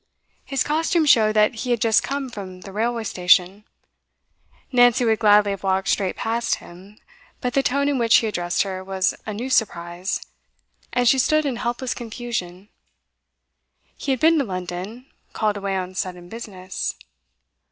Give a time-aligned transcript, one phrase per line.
[0.43, 3.65] His costume showed that he had just come from the railway station.
[4.71, 6.97] Nancy would gladly have walked straight past him,
[7.39, 10.19] but the tone in which he addressed her was a new surprise,
[10.91, 12.69] and she stood in helpless confusion.
[13.95, 16.95] He had been to London called away on sudden business.